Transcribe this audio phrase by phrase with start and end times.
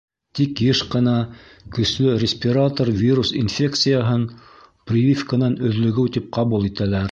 [0.37, 1.11] Тик йыш ҡына
[1.75, 4.25] көслө респиратор вирус инфекцияһын
[4.93, 7.09] прививканан өҙлөгөү тип ҡабул итәләр.